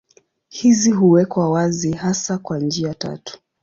[0.49, 3.39] Hizi huwekwa wazi hasa kwa njia tatu.